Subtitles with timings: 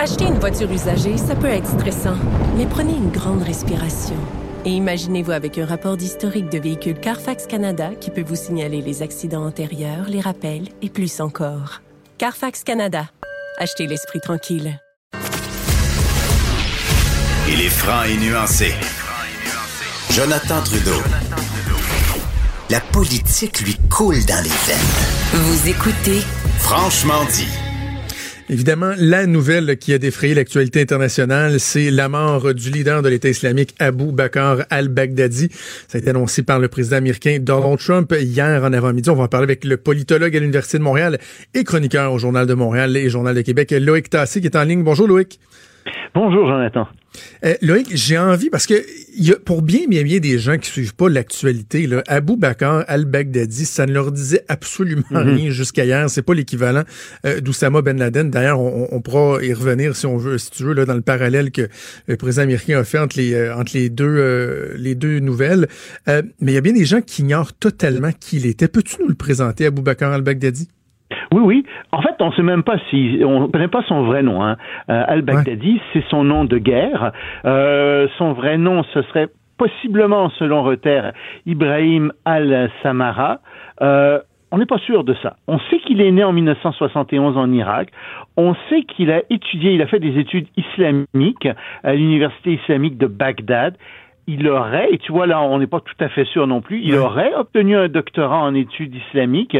[0.00, 2.14] Acheter une voiture usagée, ça peut être stressant,
[2.56, 4.14] mais prenez une grande respiration.
[4.64, 9.02] Et imaginez-vous avec un rapport d'historique de véhicule Carfax Canada qui peut vous signaler les
[9.02, 11.82] accidents antérieurs, les rappels et plus encore.
[12.16, 13.10] Carfax Canada.
[13.58, 14.78] Achetez l'esprit tranquille.
[17.48, 18.72] Il est franc et nuancé.
[20.12, 21.02] Jonathan Trudeau.
[22.70, 25.32] La politique lui coule dans les veines.
[25.32, 26.22] Vous écoutez
[26.60, 27.67] Franchement dit.
[28.50, 33.28] Évidemment, la nouvelle qui a défrayé l'actualité internationale, c'est la mort du leader de l'État
[33.28, 35.50] islamique Abu Bakr al-Baghdadi.
[35.86, 39.10] Ça a été annoncé par le président américain Donald Trump hier en avant-midi.
[39.10, 41.18] On va en parler avec le politologue à l'Université de Montréal
[41.52, 44.64] et chroniqueur au Journal de Montréal et Journal de Québec, Loïc Tassé, qui est en
[44.64, 44.82] ligne.
[44.82, 45.38] Bonjour Loïc.
[46.14, 46.88] Bonjour Jonathan.
[47.44, 48.74] Euh, Loïc, j'ai envie, parce que
[49.16, 53.64] y a, pour bien, bien, bien des gens qui suivent pas l'actualité, Abu Bakr al-Baghdadi,
[53.64, 55.34] ça ne leur disait absolument mhm.
[55.36, 56.08] rien jusqu'à hier.
[56.10, 56.82] C'est pas l'équivalent
[57.24, 58.30] euh, d'Oussama Ben Laden.
[58.30, 61.00] D'ailleurs, on, on, pourra y revenir si on veut, si tu veux, là, dans le
[61.00, 61.68] parallèle que
[62.06, 65.68] le président américain a fait entre les, euh, entre les deux, euh, les deux nouvelles.
[66.06, 68.68] mais il y a bien des gens qui ignorent totalement qui il était.
[68.68, 70.68] Peux-tu nous le présenter, Abu Bakr al-Baghdadi?
[71.32, 71.64] Oui, oui.
[71.92, 74.42] En fait, on ne sait même pas si on connaît pas son vrai nom.
[74.42, 74.56] Hein.
[74.90, 77.12] Euh, Al-Baghdadi, c'est son nom de guerre.
[77.44, 81.12] Euh, son vrai nom, ce serait possiblement, selon Reuters,
[81.46, 83.40] Ibrahim al-Samara.
[83.82, 85.36] Euh, on n'est pas sûr de ça.
[85.46, 87.90] On sait qu'il est né en 1971 en Irak.
[88.36, 91.48] On sait qu'il a étudié, il a fait des études islamiques
[91.84, 93.76] à l'université islamique de Bagdad
[94.28, 96.82] il aurait, et tu vois là, on n'est pas tout à fait sûr non plus,
[96.82, 99.56] il aurait obtenu un doctorat en études islamiques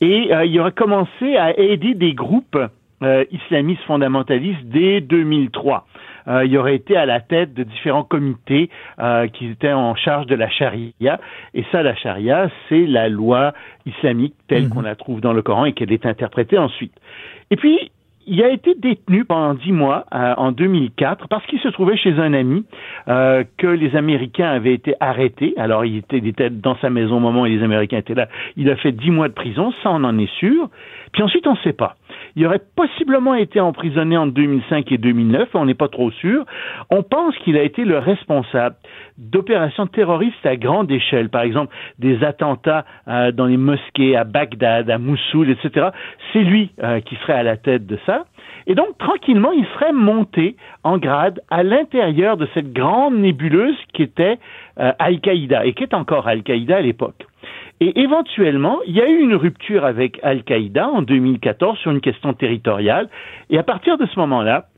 [0.00, 2.56] et euh, il aurait commencé à aider des groupes
[3.02, 5.86] euh, islamistes fondamentalistes dès 2003.
[6.28, 8.70] Euh, il aurait été à la tête de différents comités
[9.32, 11.20] qui étaient en charge de la charia.
[11.52, 13.52] Et ça, la charia, c'est la loi
[13.84, 14.68] islamique telle mhm.
[14.70, 16.94] qu'on la trouve dans le Coran et qu'elle est interprétée ensuite.
[17.50, 17.90] Et puis,
[18.26, 22.12] il a été détenu pendant dix mois euh, en 2004 parce qu'il se trouvait chez
[22.12, 22.64] un ami
[23.08, 25.54] euh, que les Américains avaient été arrêtés.
[25.56, 28.28] Alors il était, il était, dans sa maison au moment où les Américains étaient là.
[28.56, 30.68] Il a fait dix mois de prison, ça on en est sûr.
[31.12, 31.96] Puis ensuite on ne sait pas.
[32.36, 36.44] Il aurait possiblement été emprisonné en 2005 et 2009, on n'est pas trop sûr.
[36.90, 38.76] On pense qu'il a été le responsable
[39.18, 44.90] d'opérations terroristes à grande échelle, par exemple des attentats euh, dans les mosquées à Bagdad,
[44.90, 45.88] à Mossoul, etc.
[46.32, 48.24] C'est lui euh, qui serait à la tête de ça.
[48.66, 54.02] Et donc, tranquillement, il serait monté en grade à l'intérieur de cette grande nébuleuse qui
[54.02, 54.38] était
[54.80, 57.26] euh, Al-Qaïda et qui est encore Al-Qaïda à l'époque.
[57.84, 62.32] Et éventuellement, il y a eu une rupture avec Al-Qaïda en 2014 sur une question
[62.32, 63.10] territoriale.
[63.50, 64.68] Et à partir de ce moment-là,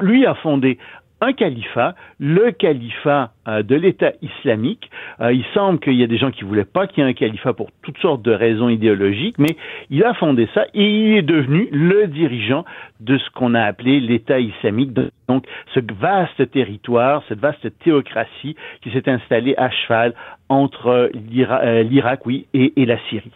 [0.00, 0.78] lui a fondé
[1.20, 4.90] un califat, le califat euh, de l'État islamique.
[5.20, 7.14] Euh, il semble qu'il y a des gens qui voulaient pas qu'il y ait un
[7.14, 9.56] califat pour toutes sortes de raisons idéologiques, mais
[9.90, 12.64] il a fondé ça et il est devenu le dirigeant
[13.00, 14.92] de ce qu'on a appelé l'État islamique,
[15.28, 20.14] donc ce vaste territoire, cette vaste théocratie qui s'est installée à cheval
[20.48, 23.32] entre euh, l'Irak, oui, et la Syrie.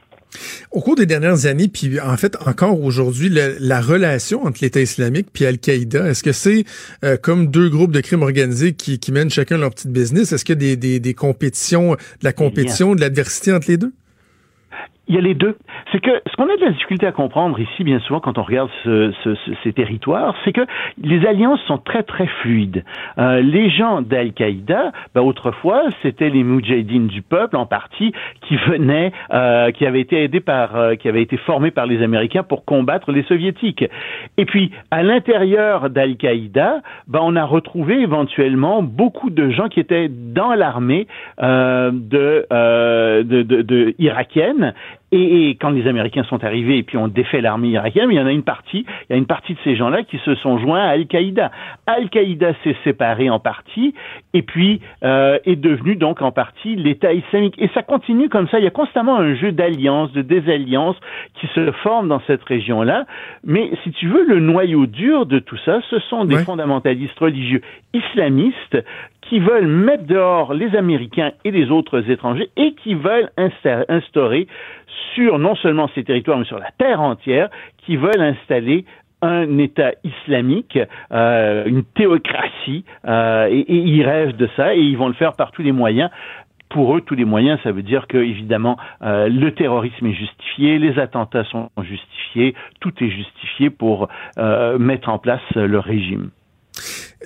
[0.72, 5.26] Au cours des dernières années, puis en fait encore aujourd'hui, la, relation entre l'État islamique
[5.30, 6.64] puis Al-Qaïda, est-ce que c'est
[7.04, 10.32] euh, comme deux groupes de crimes organisés qui, mènent chacun leur petite business?
[10.32, 13.92] Est-ce qu'il y a des, des compétitions, de la compétition, de l'adversité entre les deux?
[15.08, 15.56] Il y a les deux.
[15.90, 18.42] C'est que ce qu'on a de la difficulté à comprendre ici, bien souvent, quand on
[18.42, 19.30] regarde ce, ce,
[19.64, 20.60] ces territoires, c'est que
[21.02, 22.84] les alliances sont très très fluides.
[23.18, 29.12] Euh, les gens d'Al-Qaïda, ben, autrefois, c'était les Moudjahidines du peuple en partie qui venaient,
[29.32, 32.64] euh, qui avaient été aidés par, euh, qui avaient été formés par les Américains pour
[32.64, 33.84] combattre les Soviétiques.
[34.36, 40.08] Et puis à l'intérieur d'Al-Qaïda, ben, on a retrouvé éventuellement beaucoup de gens qui étaient
[40.08, 41.08] dans l'armée
[41.42, 44.74] euh, de, euh, de, de, de irakienne
[45.12, 48.26] et, quand les Américains sont arrivés et puis ont défait l'armée irakienne, il y en
[48.26, 50.82] a une partie, il y a une partie de ces gens-là qui se sont joints
[50.82, 51.50] à Al-Qaïda.
[51.86, 53.94] Al-Qaïda s'est séparé en partie
[54.32, 57.54] et puis euh, est devenu donc en partie l'État islamique.
[57.58, 58.58] Et ça continue comme ça.
[58.58, 60.96] Il y a constamment un jeu d'alliances, de désalliances
[61.38, 63.04] qui se forme dans cette région-là.
[63.44, 67.60] Mais si tu veux, le noyau dur de tout ça, ce sont des fondamentalistes religieux
[67.92, 68.78] islamistes
[69.22, 73.30] qui veulent mettre dehors les Américains et les autres étrangers et qui veulent
[73.88, 74.46] instaurer
[75.14, 78.84] sur non seulement ces territoires, mais sur la terre entière, qui veulent installer
[79.22, 80.78] un État islamique,
[81.12, 85.52] euh, une théocratie, euh, et, ils rêvent de ça, et ils vont le faire par
[85.52, 86.10] tous les moyens
[86.68, 90.78] pour eux, tous les moyens, ça veut dire que évidemment euh, le terrorisme est justifié,
[90.78, 94.08] les attentats sont justifiés, tout est justifié pour
[94.78, 96.30] mettre en place le régime.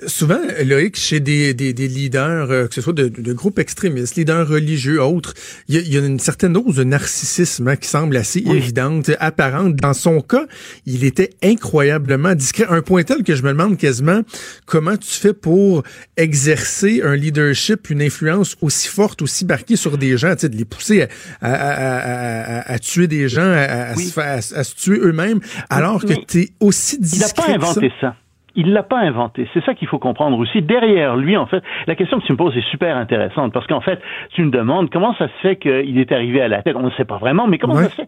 [0.05, 4.15] Souvent, Loïc, chez des, des, des leaders, euh, que ce soit de, de, groupes extrémistes,
[4.15, 5.33] leaders religieux, autres,
[5.67, 9.11] il y a, y a, une certaine dose de narcissisme hein, qui semble assez évidente,
[9.19, 9.75] apparente.
[9.75, 10.45] Dans son cas,
[10.85, 14.21] il était incroyablement discret, un point tel que je me demande quasiment
[14.65, 15.83] comment tu fais pour
[16.15, 21.03] exercer un leadership, une influence aussi forte, aussi marquée sur des gens, de les pousser
[21.03, 21.07] à,
[21.41, 25.39] à, à, à tuer des gens, à, se, à, se tuer eux-mêmes,
[25.69, 27.43] alors que tu es aussi discret.
[27.47, 28.15] Il n'a pas inventé ça.
[28.57, 29.47] Il l'a pas inventé.
[29.53, 30.61] C'est ça qu'il faut comprendre aussi.
[30.61, 33.81] Derrière lui, en fait, la question que tu me poses est super intéressante parce qu'en
[33.81, 34.01] fait,
[34.31, 36.75] tu me demandes comment ça se fait qu'il est arrivé à la tête.
[36.75, 38.07] On ne sait pas vraiment, mais comment ça se fait?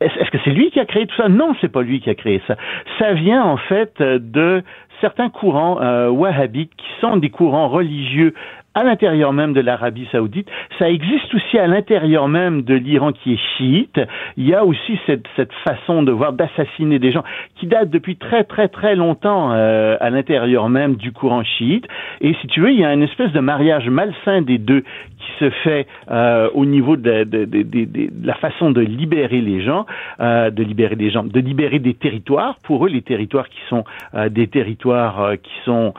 [0.00, 1.28] Est-ce que c'est lui qui a créé tout ça?
[1.28, 2.56] Non, c'est pas lui qui a créé ça.
[2.98, 4.62] Ça vient en fait de
[5.00, 8.34] certains courants euh, wahhabites qui sont des courants religieux
[8.78, 10.48] à l'intérieur même de l'Arabie saoudite.
[10.78, 14.00] Ça existe aussi à l'intérieur même de l'Iran qui est chiite.
[14.36, 17.24] Il y a aussi cette, cette façon de voir d'assassiner des gens
[17.56, 21.86] qui date depuis très très très longtemps euh, à l'intérieur même du courant chiite.
[22.20, 24.82] Et si tu veux, il y a une espèce de mariage malsain des deux
[25.18, 29.60] qui se fait euh, au niveau de, de, de, de, la façon de libérer les
[29.62, 29.86] gens,
[30.20, 32.56] euh, de libérer des gens, de libérer des territoires.
[32.62, 33.84] Pour eux, les territoires qui sont
[34.14, 35.94] euh, des territoires euh, qui sont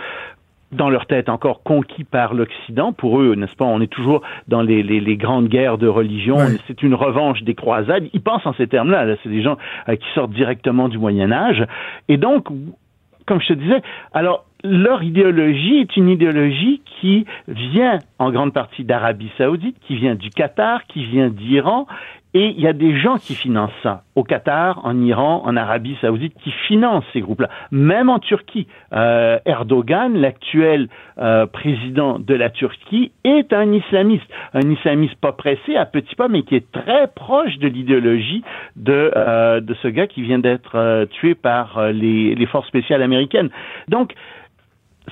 [0.71, 2.94] dans leur tête encore conquis par l'Occident.
[2.94, 6.38] Pour eux, n'est-ce pas, on est toujours dans les, les, les grandes guerres de religion.
[6.68, 8.07] C'est une revanche des croisades.
[8.13, 9.06] Ils pensent en ces termes-là.
[9.06, 9.57] -là, C'est des gens
[9.88, 11.66] euh, qui sortent directement du Moyen Âge.
[12.07, 12.48] Et donc,
[13.25, 13.81] comme je te disais,
[14.13, 20.16] alors leur idéologie est une idéologie qui vient en grande partie d'Arabie saoudite, qui vient
[20.16, 21.88] du Qatar, qui vient d'Iran,
[22.34, 25.98] et il y a des gens qui financent ça, au Qatar, en Iran, en Arabie
[26.00, 27.50] saoudite, qui financent ces groupes-là.
[27.72, 34.28] Même en Turquie, euh, Erdogan, l'actuel euh, président de la Turquie, est un islamiste.
[34.54, 38.44] Un islamiste pas pressé, à petits pas, mais qui est très proche de l'idéologie
[38.76, 42.68] de, euh, de ce gars qui vient d'être euh, tué par euh, les, les forces
[42.68, 43.50] spéciales américaines.
[43.88, 44.14] Donc,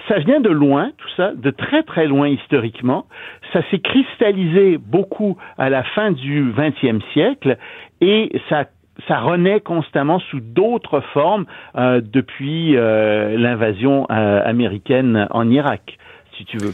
[0.07, 3.05] ça vient de loin, tout ça, de très très loin historiquement.
[3.53, 7.57] Ça s'est cristallisé beaucoup à la fin du XXe siècle
[8.01, 8.65] et ça
[9.07, 11.45] ça renaît constamment sous d'autres formes
[11.75, 15.97] euh, depuis euh, l'invasion euh, américaine en Irak,
[16.35, 16.73] si tu veux.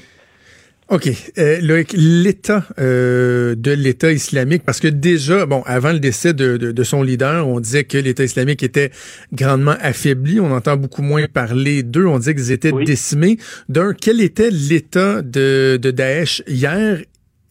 [0.93, 1.09] OK.
[1.39, 6.71] Euh, l'état euh, de l'État islamique, parce que déjà, bon, avant le décès de, de,
[6.71, 8.91] de son leader, on disait que l'État islamique était
[9.33, 10.39] grandement affaibli.
[10.39, 12.05] On entend beaucoup moins parler d'eux.
[12.05, 12.85] On disait qu'ils étaient oui.
[12.85, 13.37] décimés.
[13.69, 16.99] D'un, quel était l'état de, de Daesh hier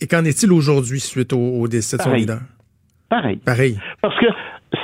[0.01, 2.43] et qu'en est-il aujourd'hui suite au, au décès de son leader?
[3.09, 3.41] Pareil.
[3.45, 3.77] Pareil.
[4.03, 4.27] Parce que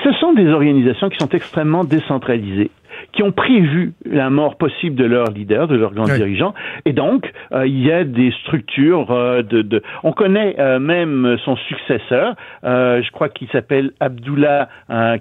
[0.03, 2.73] ce sont des organisations qui sont extrêmement décentralisées
[3.13, 6.17] qui ont prévu la mort possible de leur leader, de leur grand oui.
[6.17, 6.55] dirigeant.
[6.85, 11.37] Et donc, euh, il y a des structures euh, de, de, On connaît euh, même
[11.45, 12.35] son successeur.
[12.63, 14.69] Je crois qu'il s'appelle Abdullah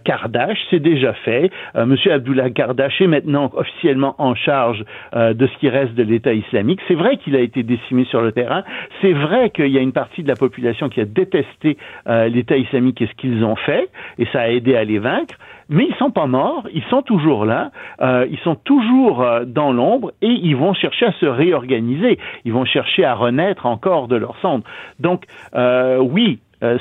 [0.04, 0.58] Kardash.
[0.70, 1.52] C'est déjà fait.
[1.76, 4.84] Monsieur Abdullah Kardash est maintenant officiellement en charge
[5.16, 6.80] de ce qui reste de l'État islamique.
[6.88, 8.64] C'est vrai qu'il a été décimé sur le terrain.
[9.02, 11.78] C'est vrai qu'il y a une partie de la population qui a détesté
[12.08, 15.36] l'État islamique et ce qu'ils ont fait, et ça a aidé à les vaincre
[15.70, 17.72] mais ils sont pas morts, ils sont toujours là,
[18.02, 22.54] euh, ils sont toujours euh, dans l'ombre et ils vont chercher à se réorganiser, ils
[22.54, 24.64] vont chercher à renaître encore de leur cendre.
[25.00, 25.26] Donc
[25.56, 26.80] euh, oui, euh,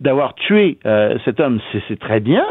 [0.00, 2.44] d'avoir tué euh, cet homme, c'est très bien.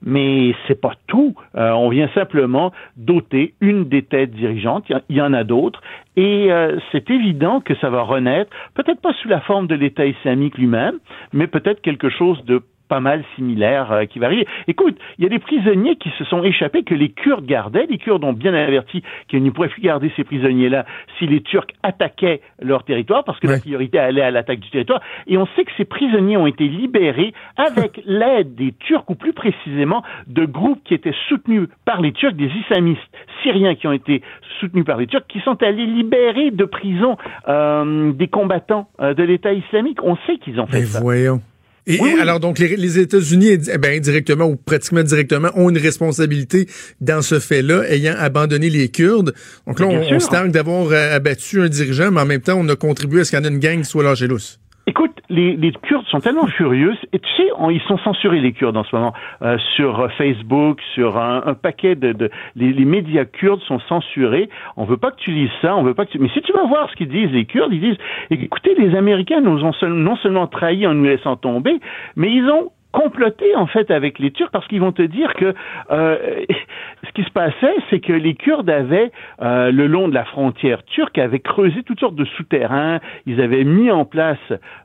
[0.00, 1.34] Mais c'est pas tout.
[1.56, 4.84] Euh, on vient simplement doter une des têtes dirigeantes.
[5.08, 5.80] Il y en a d'autres,
[6.16, 6.50] et
[6.92, 10.98] c'est évident que ça va renaître, peut-être pas sous la forme de l'État islamique lui-même,
[11.32, 14.46] mais peut-être quelque chose de pas mal similaire euh, qui va arriver.
[14.66, 17.86] Écoute, il y a des prisonniers qui se sont échappés que les Kurdes gardaient.
[17.88, 20.86] Les Kurdes ont bien averti qu'ils ne pourraient plus garder ces prisonniers-là
[21.18, 23.54] si les Turcs attaquaient leur territoire, parce que ouais.
[23.54, 25.00] la priorité allait à l'attaque du territoire.
[25.26, 29.32] Et on sait que ces prisonniers ont été libérés avec l'aide des Turcs, ou plus
[29.32, 33.00] précisément de groupes qui étaient soutenus par les Turcs, des islamistes
[33.42, 34.22] syriens qui ont été
[34.60, 37.16] soutenus par les Turcs, qui sont allés libérer de prison
[37.48, 40.02] euh, des combattants euh, de l'État islamique.
[40.02, 41.00] On sait qu'ils ont fait Mais ça.
[41.00, 41.40] Voyons.
[41.88, 42.20] Et oui, oui.
[42.20, 46.66] alors donc les, les États-Unis, eh ben, directement ou pratiquement directement, ont une responsabilité
[47.00, 49.32] dans ce fait-là, ayant abandonné les Kurdes.
[49.66, 52.68] Donc là, on, on, se targue d'avoir abattu un dirigeant, mais en même temps, on
[52.68, 54.60] a contribué à ce qu'il y en ait une gang qui soit lâchée lousse.
[54.88, 58.52] Écoute, les, les, Kurdes sont tellement furieux, et tu sais, on, ils sont censurés les
[58.52, 62.86] Kurdes en ce moment euh, sur Facebook, sur un, un paquet de, de les, les,
[62.86, 64.48] médias kurdes sont censurés.
[64.78, 66.18] On veut pas que tu lises ça, on veut pas que tu...
[66.18, 67.98] Mais si tu vas voir ce qu'ils disent les Kurdes, ils disent,
[68.30, 71.78] écoutez, les Américains nous ont non seulement trahis en nous laissant tomber,
[72.16, 75.54] mais ils ont comploter en fait avec les Turcs parce qu'ils vont te dire que
[75.92, 76.44] euh,
[77.06, 80.82] ce qui se passait, c'est que les Kurdes avaient euh, le long de la frontière
[80.84, 84.38] turque avaient creusé toutes sortes de souterrains, ils avaient mis en place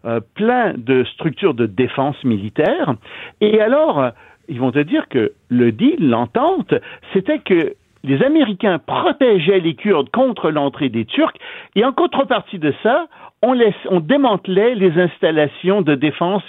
[0.05, 2.93] euh, plein de structures de défense militaire.
[3.41, 4.12] Et alors
[4.48, 6.74] ils vont te dire que le deal, l'entente,
[7.13, 11.38] c'était que les Américains protégeaient les Kurdes contre l'entrée des Turcs,
[11.75, 13.08] et en contrepartie de ça,
[13.41, 16.43] on, laisse, on démantelait les installations de défense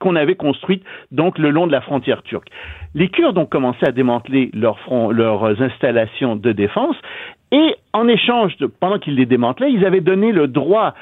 [0.00, 2.48] qu'on avait construites donc le long de la frontière turque.
[2.94, 4.78] Les Kurdes ont commencé à démanteler leurs,
[5.12, 6.96] leurs installations de défense
[7.52, 10.94] et en échange, de, pendant qu'ils les démantelaient, ils avaient donné le droit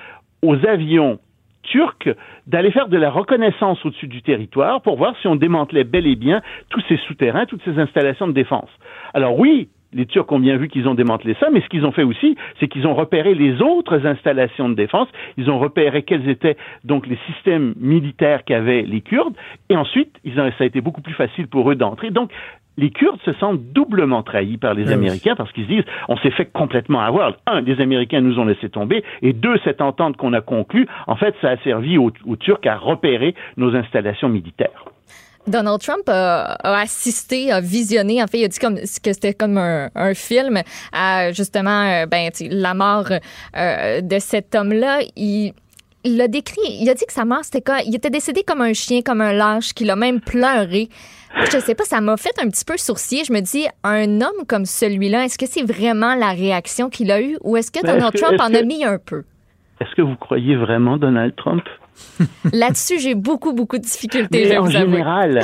[0.42, 1.18] aux avions
[1.62, 2.08] turcs
[2.46, 6.16] d'aller faire de la reconnaissance au-dessus du territoire pour voir si on démantelait bel et
[6.16, 6.40] bien
[6.70, 8.70] tous ces souterrains, toutes ces installations de défense.
[9.12, 11.92] Alors oui, les Turcs ont bien vu qu'ils ont démantelé ça, mais ce qu'ils ont
[11.92, 16.28] fait aussi, c'est qu'ils ont repéré les autres installations de défense, ils ont repéré quels
[16.28, 19.34] étaient donc les systèmes militaires qu'avaient les Kurdes,
[19.70, 22.10] et ensuite, ils ont, ça a été beaucoup plus facile pour eux d'entrer.
[22.10, 22.30] Donc,
[22.76, 26.30] les Kurdes se sentent doublement trahis par les Américains parce qu'ils se disent on s'est
[26.30, 27.34] fait complètement avoir.
[27.46, 31.16] Un, les Américains nous ont laissé tomber, et deux, cette entente qu'on a conclue, en
[31.16, 34.84] fait, ça a servi aux, Turcs à repérer nos installations militaires.
[35.46, 39.58] Donald Trump a, assisté, a visionné, en fait, il a dit comme, que c'était comme
[39.58, 43.08] un, film à justement euh, ben, la mort
[43.56, 45.00] euh, de cet homme-là.
[45.16, 45.52] Il,
[46.04, 47.80] il l'a décrit, il a dit que sa mort, c'était quoi?
[47.86, 50.88] Il était décédé comme un chien, comme un lâche, qu'il a même pleuré.
[51.52, 53.24] Je sais pas, ça m'a fait un petit peu sourcier.
[53.24, 57.20] Je me dis, un homme comme celui-là, est-ce que c'est vraiment la réaction qu'il a
[57.20, 59.24] eue ou est-ce que Donald Trump en a mis un peu?
[59.80, 61.62] Est-ce que vous croyez vraiment Donald Trump?
[62.52, 64.48] Là-dessus, j'ai beaucoup, beaucoup de difficultés.
[64.48, 65.42] Mais en général.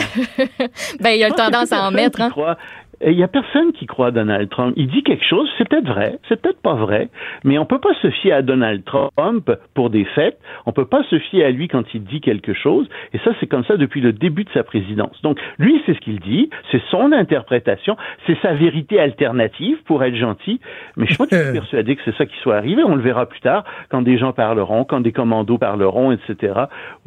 [1.00, 2.20] ben, il a tendance à en mettre.
[2.20, 2.56] Hein?
[3.04, 4.74] Il n'y a personne qui croit à Donald Trump.
[4.76, 7.08] Il dit quelque chose, c'est peut-être vrai, c'est peut-être pas vrai,
[7.44, 10.38] mais on peut pas se fier à Donald Trump pour des faits.
[10.66, 12.88] On peut pas se fier à lui quand il dit quelque chose.
[13.12, 15.20] Et ça, c'est comme ça depuis le début de sa présidence.
[15.22, 17.96] Donc, lui, c'est ce qu'il dit, c'est son interprétation,
[18.26, 20.60] c'est sa vérité alternative pour être gentil.
[20.96, 22.82] Mais je suis persuadé que c'est ça qui soit arrivé.
[22.84, 26.54] On le verra plus tard quand des gens parleront, quand des commandos parleront, etc.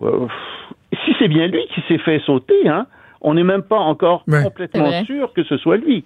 [0.04, 0.28] Euh,
[1.06, 2.88] si c'est bien lui qui s'est fait sauter, hein,
[3.22, 6.04] on n'est même pas encore complètement sûr que ce soit lui.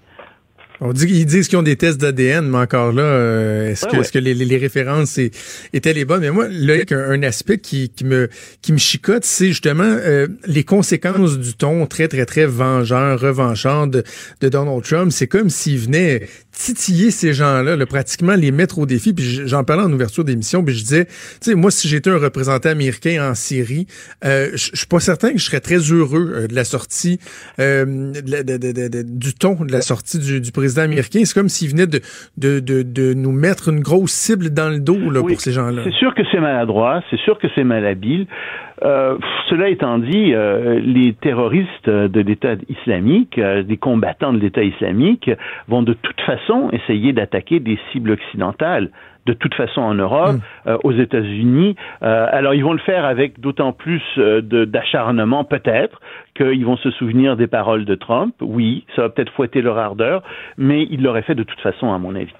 [0.84, 4.18] On dit qu'ils disent qu'ils ont des tests d'ADN, mais encore là, euh, est-ce que,
[4.18, 5.20] les, les, références
[5.74, 6.22] étaient les bonnes?
[6.22, 8.30] Mais moi, là, un, un aspect qui, qui, me
[8.64, 13.86] qui me chicote, c'est justement euh, les conséquences du ton très, très, très vengeur, revanchant
[13.86, 14.04] de,
[14.42, 15.12] de Donald Trump.
[15.12, 16.28] C'est comme s'il venait
[16.62, 19.14] titiller ces gens-là, là, pratiquement les mettre au défi.
[19.14, 22.20] Puis j'en parlais en ouverture d'émission, puis je disais, tu sais, moi, si j'étais un
[22.20, 23.88] représentant américain en Syrie,
[24.24, 27.18] euh, je suis pas certain que je serais très heureux euh, de la sortie,
[27.60, 31.22] euh, du ton de la sortie du, du président américain.
[31.26, 32.00] C'est comme s'il venait de,
[32.38, 35.82] de, de, nous mettre une grosse cible dans le dos là, pour ces gens-là.
[35.84, 38.28] C'est sûr que c'est maladroit, c'est sûr que c'est malhabile.
[38.84, 44.64] Euh, cela étant dit, euh, les terroristes de l'État islamique, euh, des combattants de l'État
[44.64, 45.30] islamique,
[45.68, 48.90] vont de toute façon essayer d'attaquer des cibles occidentales
[49.28, 50.78] de toute façon en Europe, hmm.
[50.84, 51.76] aux États-Unis.
[52.02, 56.02] alors ils vont le faire avec d'autant plus d'acharnement peut-être
[56.36, 58.34] qu'ils vont se souvenir des paroles de Trump.
[58.42, 60.24] Oui, ça va peut-être fouetter leur ardeur,
[60.58, 62.34] mais ils l'auraient fait de toute façon à mon avis.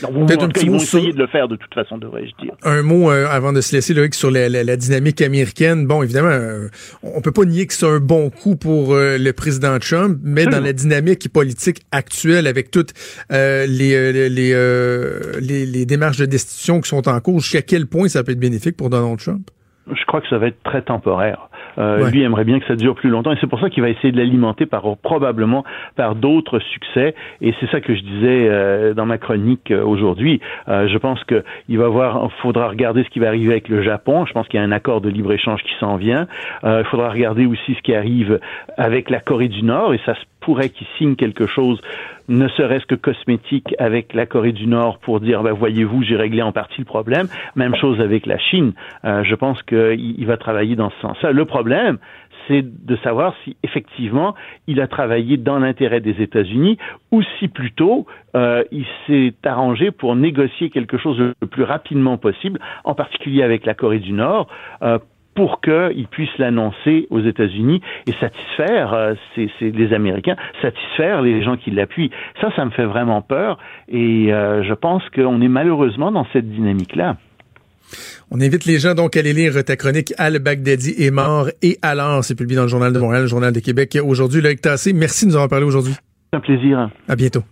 [0.00, 2.54] Peut-être un petit mot essayer de le faire de toute façon, devrais-je dire.
[2.62, 5.86] Un mot euh, avant de se laisser Loïc, sur la, la, dynamique américaine.
[5.86, 6.68] Bon, évidemment, euh,
[7.02, 10.46] on peut pas nier que c'est un bon coup pour euh, le président Trump, mais
[10.46, 12.92] dans la dynamique politique actuelle, avec toutes
[13.30, 13.66] les,
[14.12, 18.32] les, les, les, démarches de destitution qui sont en cours, jusqu'à quel point ça peut
[18.32, 19.50] être bénéfique pour Donald Trump?
[19.88, 21.47] Je crois que ça va être très temporaire.
[21.78, 23.90] Euh, Lui aimerait bien que ça dure plus longtemps et c'est pour ça qu'il va
[23.90, 25.64] essayer de l'alimenter par probablement
[25.96, 27.14] par d'autres succès.
[27.40, 30.40] Et c'est ça que je disais euh, dans ma chronique euh, aujourd'hui.
[30.68, 33.82] Euh, je pense que il va voir, faudra regarder ce qui va arriver avec le
[33.82, 34.26] Japon.
[34.26, 36.26] Je pense qu'il y a un accord de libre échange qui s'en vient.
[36.64, 38.40] il faudra regarder aussi ce qui arrive
[38.76, 41.78] avec la Corée du Nord et ça se pourrait qu'il signe quelque chose
[42.28, 46.40] ne serait-ce que cosmétique avec la Corée du Nord pour dire, ben, voyez-vous, j'ai réglé
[46.40, 47.26] en partie le problème.
[47.54, 48.72] Même chose avec la Chine.
[49.04, 51.32] Euh, je pense qu'il va travailler dans ce sens-là.
[51.32, 51.98] Le problème,
[52.46, 54.34] c'est de savoir si effectivement
[54.66, 56.78] il a travaillé dans l'intérêt des États-Unis
[57.12, 62.58] ou si plutôt euh, il s'est arrangé pour négocier quelque chose le plus rapidement possible,
[62.84, 64.48] en particulier avec la Corée du Nord,
[64.80, 64.98] euh,
[65.38, 69.14] pour qu'ils puissent l'annoncer aux États-Unis et satisfaire euh,
[69.60, 72.10] les Américains, satisfaire les gens qui l'appuient.
[72.40, 73.56] Ça, ça me fait vraiment peur
[73.88, 77.18] et euh, je pense qu'on est malheureusement dans cette dynamique-là.
[78.32, 82.24] On invite les gens donc à aller lire ta chronique Al-Baghdadi est mort et alors
[82.24, 84.40] c'est publié dans le Journal de Montréal, le Journal de Québec aujourd'hui.
[84.40, 85.94] Loïc Tassé, merci de nous avoir parlé aujourd'hui.
[86.32, 86.90] Un plaisir.
[87.06, 87.44] À bientôt.